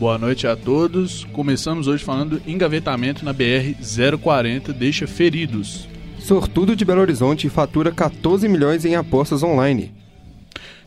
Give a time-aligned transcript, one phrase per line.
[0.00, 1.24] Boa noite a todos.
[1.24, 3.74] Começamos hoje falando engavetamento na BR
[4.18, 5.86] 040 deixa feridos.
[6.18, 9.92] Sortudo de Belo Horizonte fatura 14 milhões em apostas online.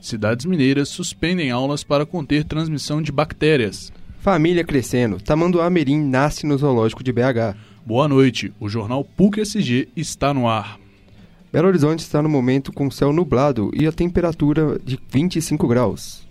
[0.02, 3.94] Cidades mineiras suspendem aulas para conter transmissão de bactérias.
[4.18, 5.22] Família crescendo.
[5.22, 7.56] Tamanduá Mirim nasce no zoológico de BH.
[7.86, 8.52] Boa noite.
[8.60, 10.80] O jornal PUC SG está no ar.
[11.52, 16.23] Belo Horizonte está no momento com céu nublado e a temperatura de 25 graus.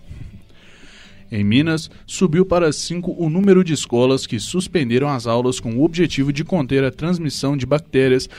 [1.35, 5.83] Em Minas, subiu para 5 o número de escolas que suspenderam as aulas com o
[5.83, 8.29] objetivo de conter a transmissão de bactérias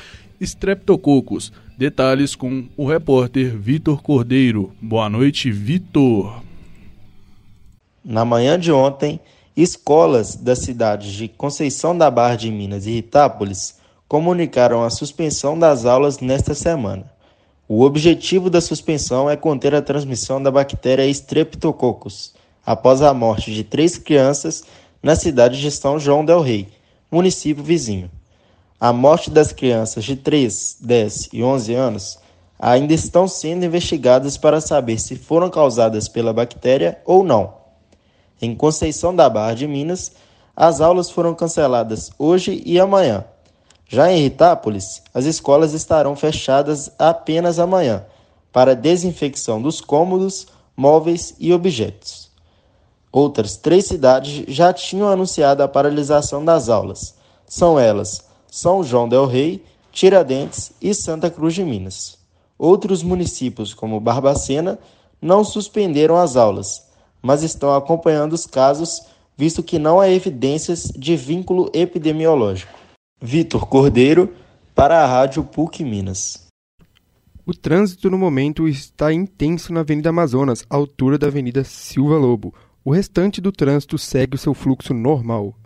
[0.40, 1.52] Streptococcus.
[1.76, 4.72] Detalhes com o repórter Vitor Cordeiro.
[4.80, 6.40] Boa noite, Vitor.
[8.04, 9.18] Na manhã de ontem,
[9.56, 15.84] escolas das cidades de Conceição da Barra de Minas e Itápolis comunicaram a suspensão das
[15.84, 17.10] aulas nesta semana.
[17.66, 22.34] O objetivo da suspensão é conter a transmissão da bactéria Streptococcus,
[22.64, 24.64] após a morte de três crianças
[25.02, 26.68] na cidade de São João del Rei,
[27.10, 28.10] município vizinho.
[28.80, 32.18] A morte das crianças de 3, 10 e 11 anos
[32.58, 37.54] ainda estão sendo investigadas para saber se foram causadas pela bactéria ou não.
[38.40, 40.12] Em Conceição da Barra de Minas,
[40.56, 43.24] as aulas foram canceladas hoje e amanhã.
[43.88, 48.04] Já em Ritápolis, as escolas estarão fechadas apenas amanhã,
[48.52, 52.30] para desinfecção dos cômodos, móveis e objetos.
[53.14, 57.14] Outras três cidades já tinham anunciado a paralisação das aulas.
[57.46, 62.18] São elas são João del Rei, Tiradentes e Santa Cruz de Minas.
[62.58, 64.78] Outros municípios, como Barbacena,
[65.22, 66.86] não suspenderam as aulas,
[67.20, 69.02] mas estão acompanhando os casos,
[69.36, 72.72] visto que não há evidências de vínculo epidemiológico.
[73.20, 74.32] Vitor Cordeiro,
[74.74, 76.46] para a Rádio PUC Minas.
[77.46, 82.52] O trânsito no momento está intenso na Avenida Amazonas, altura da Avenida Silva Lobo.
[82.84, 85.56] O restante do trânsito segue o seu fluxo normal.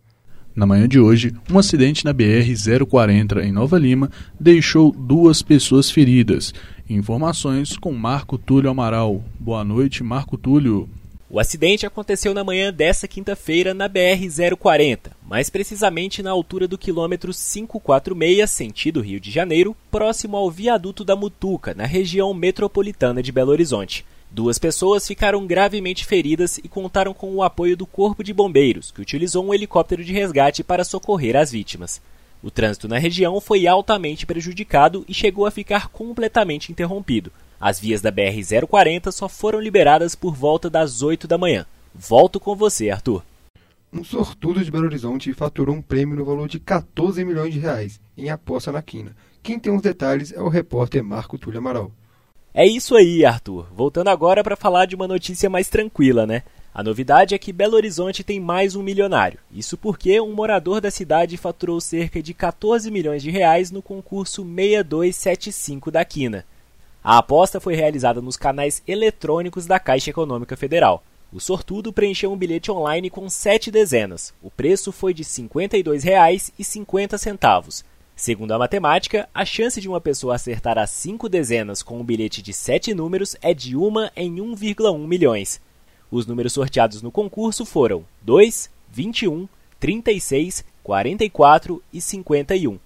[0.55, 4.09] Na manhã de hoje, um acidente na BR-040 em Nova Lima
[4.39, 6.55] deixou duas pessoas feridas.
[6.89, 9.25] Informações com Marco Túlio Amaral.
[9.37, 10.89] Boa noite, Marco Túlio.
[11.28, 17.33] O acidente aconteceu na manhã desta quinta-feira na BR-040, mais precisamente na altura do quilômetro
[17.33, 23.51] 546, sentido Rio de Janeiro, próximo ao viaduto da Mutuca, na região metropolitana de Belo
[23.51, 24.07] Horizonte.
[24.31, 29.00] Duas pessoas ficaram gravemente feridas e contaram com o apoio do Corpo de Bombeiros, que
[29.00, 32.00] utilizou um helicóptero de resgate para socorrer as vítimas.
[32.43, 37.33] O trânsito na região foi altamente prejudicado e chegou a ficar completamente interrompido.
[37.61, 41.66] As vias da BR-040 só foram liberadas por volta das 8 da manhã.
[41.93, 43.25] Volto com você, Arthur.
[43.91, 47.99] Um sortudo de Belo Horizonte faturou um prêmio no valor de 14 milhões de reais
[48.16, 49.16] em aposta na quina.
[49.43, 51.91] Quem tem os detalhes é o repórter Marco Túlio Amaral.
[52.54, 53.66] É isso aí, Arthur.
[53.75, 56.42] Voltando agora para falar de uma notícia mais tranquila, né?
[56.75, 59.38] A novidade é que Belo Horizonte tem mais um milionário.
[59.53, 64.42] Isso porque um morador da cidade faturou cerca de 14 milhões de reais no concurso
[64.42, 66.47] 6275 da Quina.
[67.03, 71.03] A aposta foi realizada nos canais eletrônicos da Caixa Econômica Federal.
[71.32, 74.32] O sortudo preencheu um bilhete online com sete dezenas.
[74.42, 77.84] O preço foi de R$ 52,50
[78.19, 82.43] Segundo a matemática, a chance de uma pessoa acertar as cinco dezenas com um bilhete
[82.43, 85.61] de sete números é de uma em 1,1 milhões.
[86.11, 92.81] Os números sorteados no concurso foram 2, 21, 36, 44 e 51.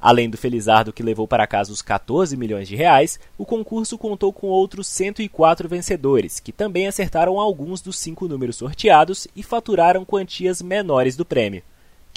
[0.00, 4.32] Além do Felizardo que levou para casa os 14 milhões de reais, o concurso contou
[4.32, 10.62] com outros 104 vencedores, que também acertaram alguns dos cinco números sorteados e faturaram quantias
[10.62, 11.64] menores do prêmio.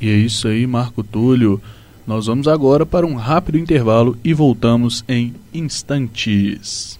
[0.00, 1.62] E é isso aí, Marco Túlio.
[2.04, 6.98] Nós vamos agora para um rápido intervalo e voltamos em instantes.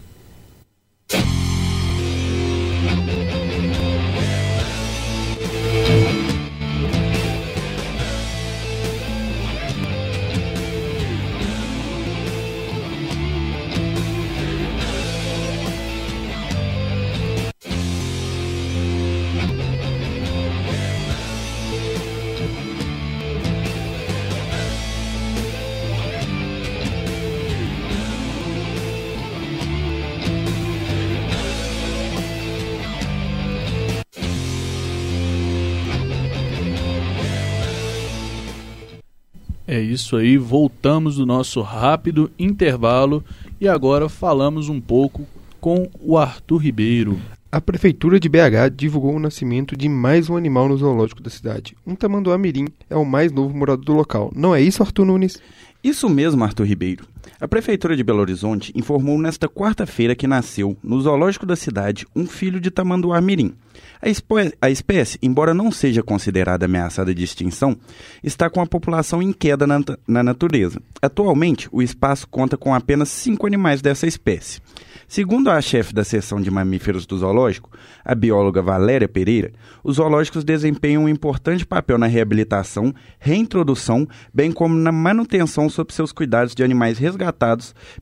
[39.78, 43.24] É isso aí, voltamos do nosso rápido intervalo
[43.60, 45.24] e agora falamos um pouco
[45.60, 47.16] com o Arthur Ribeiro.
[47.52, 51.76] A Prefeitura de BH divulgou o nascimento de mais um animal no zoológico da cidade.
[51.86, 54.32] Um tamanduá mirim é o mais novo morador do local.
[54.34, 55.40] Não é isso, Arthur Nunes?
[55.82, 57.06] Isso mesmo, Arthur Ribeiro.
[57.40, 62.26] A Prefeitura de Belo Horizonte informou nesta quarta-feira que nasceu, no zoológico da cidade, um
[62.26, 63.54] filho de tamanduá mirim.
[64.02, 67.76] A, a, espécie, embora não seja considerada ameaçada de extinção,
[68.22, 70.80] está com a população em queda na, na natureza.
[71.00, 74.60] Atualmente, o espaço conta com apenas cinco animais dessa espécie.
[75.06, 77.70] Segundo a chefe da seção de mamíferos do zoológico,
[78.04, 79.52] a bióloga Valéria Pereira,
[79.82, 86.12] os zoológicos desempenham um importante papel na reabilitação, reintrodução, bem como na manutenção sob seus
[86.12, 87.17] cuidados de animais resgatados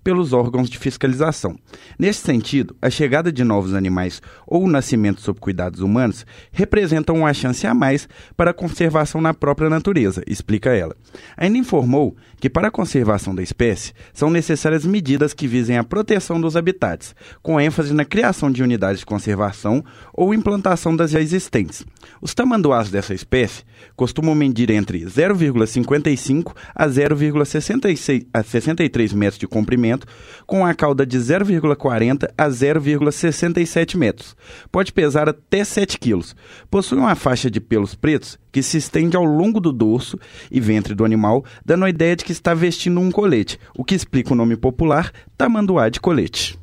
[0.02, 1.56] pelos órgãos de fiscalização.
[1.98, 7.34] Neste sentido, a chegada de novos animais ou o nascimento sob cuidados humanos representam uma
[7.34, 10.96] chance a mais para a conservação na própria natureza, explica ela.
[11.36, 16.40] Ainda informou que, para a conservação da espécie, são necessárias medidas que visem a proteção
[16.40, 21.84] dos habitats com ênfase na criação de unidades de conservação ou implantação das já existentes.
[22.20, 23.64] Os tamanduás dessa espécie
[23.94, 30.06] costumam medir entre 0,55 a 0,63 metros de comprimento,
[30.46, 34.36] com a cauda de 0,40 a 0,67 metros.
[34.70, 36.34] Pode pesar até 7 quilos.
[36.70, 40.18] Possui uma faixa de pelos pretos que se estende ao longo do dorso
[40.50, 43.94] e ventre do animal, dando a ideia de que está vestindo um colete, o que
[43.94, 46.58] explica o nome popular tamanduá de colete.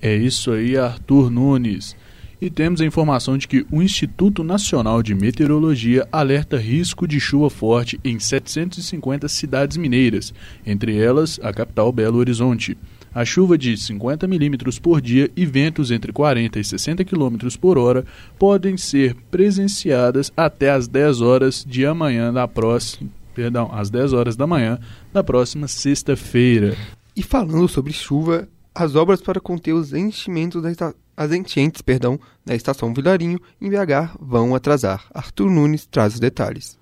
[0.00, 1.96] É isso aí, Arthur Nunes.
[2.38, 7.48] E temos a informação de que o Instituto Nacional de Meteorologia alerta risco de chuva
[7.48, 10.34] forte em 750 cidades mineiras,
[10.64, 12.76] entre elas a capital Belo Horizonte.
[13.14, 17.78] A chuva de 50 milímetros por dia e ventos entre 40 e 60 quilômetros por
[17.78, 18.04] hora
[18.38, 24.36] podem ser presenciadas até às 10 horas de amanhã da próxima, perdão, às 10 horas
[24.36, 24.78] da manhã
[25.10, 26.76] da próxima sexta-feira.
[27.16, 28.46] E falando sobre chuva,
[28.76, 30.94] as obras para conter os enchimentos da esta...
[31.16, 35.06] as enchentes, perdão, da estação Vilarinho em BH vão atrasar.
[35.14, 36.78] Arthur Nunes traz os detalhes.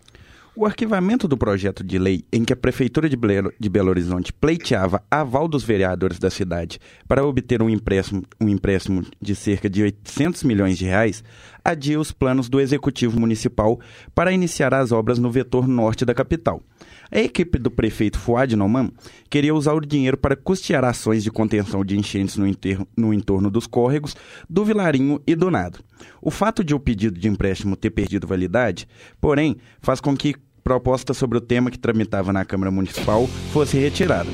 [0.56, 4.32] O arquivamento do projeto de lei em que a Prefeitura de Belo, de Belo Horizonte
[4.32, 9.82] pleiteava aval dos vereadores da cidade para obter um empréstimo, um empréstimo de cerca de
[9.82, 11.24] 800 milhões de reais
[11.64, 13.80] adia os planos do Executivo Municipal
[14.14, 16.62] para iniciar as obras no vetor norte da capital.
[17.10, 18.90] A equipe do prefeito Fuad Noman
[19.30, 23.50] queria usar o dinheiro para custear ações de contenção de enchentes no, enterro, no entorno
[23.50, 24.16] dos córregos,
[24.48, 25.78] do Vilarinho e do Nado.
[26.20, 28.88] O fato de o pedido de empréstimo ter perdido validade,
[29.20, 34.30] porém, faz com que proposta sobre o tema que tramitava na Câmara Municipal fosse retirada.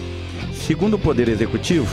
[0.55, 1.89] Segundo o Poder Executivo,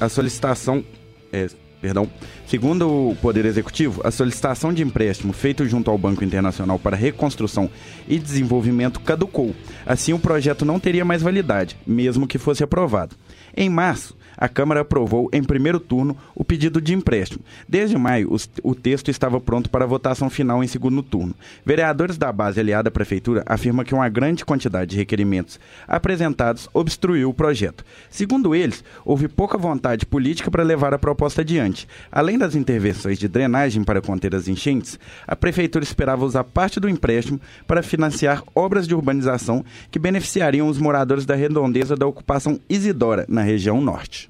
[0.00, 0.84] a solicitação.
[1.32, 1.48] É,
[1.80, 2.08] perdão,
[2.46, 7.70] segundo o Poder Executivo, a solicitação de empréstimo feito junto ao Banco Internacional para Reconstrução
[8.08, 9.54] e Desenvolvimento caducou.
[9.86, 13.16] Assim, o projeto não teria mais validade, mesmo que fosse aprovado.
[13.56, 17.44] Em março, a Câmara aprovou em primeiro turno o pedido de empréstimo.
[17.68, 21.34] Desde maio, o texto estava pronto para votação final em segundo turno.
[21.64, 27.28] Vereadores da base aliada à Prefeitura afirmam que uma grande quantidade de requerimentos apresentados obstruiu
[27.28, 27.84] o projeto.
[28.08, 31.86] Segundo eles, houve pouca vontade política para levar a proposta adiante.
[32.10, 36.88] Além das intervenções de drenagem para conter as enchentes, a Prefeitura esperava usar parte do
[36.88, 43.26] empréstimo para financiar obras de urbanização que beneficiariam os moradores da redondeza da ocupação Isidora,
[43.28, 44.29] na região norte.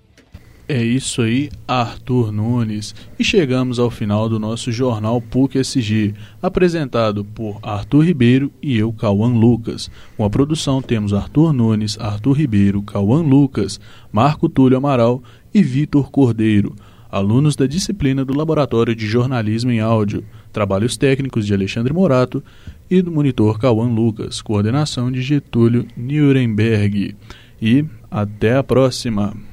[0.72, 2.94] É isso aí, Arthur Nunes.
[3.18, 8.92] E chegamos ao final do nosso jornal PUC SG, apresentado por Arthur Ribeiro e eu,
[8.92, 9.90] Cauã Lucas.
[10.16, 13.80] Com a produção temos Arthur Nunes, Arthur Ribeiro, Cauã Lucas,
[14.12, 15.20] Marco Túlio Amaral
[15.52, 16.76] e Vitor Cordeiro,
[17.10, 20.22] alunos da disciplina do Laboratório de Jornalismo em Áudio.
[20.52, 22.44] Trabalhos técnicos de Alexandre Morato
[22.88, 27.16] e do monitor Cauã Lucas, coordenação de Getúlio Nuremberg.
[27.60, 29.49] E até a próxima!